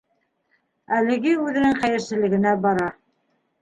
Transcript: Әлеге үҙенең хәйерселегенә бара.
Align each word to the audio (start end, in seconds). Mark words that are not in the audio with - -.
Әлеге 1.01 1.35
үҙенең 1.43 1.79
хәйерселегенә 1.85 2.59
бара. 2.69 2.93